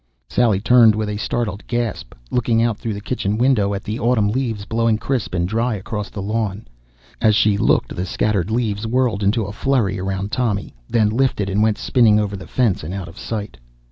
[0.27, 4.29] Sally turned with a startled gasp, looked out through the kitchen window at the autumn
[4.29, 6.67] leaves blowing crisp and dry across the lawn.
[7.21, 11.61] As she looked the scattered leaves whirled into a flurry around Tommy, then lifted and
[11.61, 13.57] went spinning over the fence and out of sight.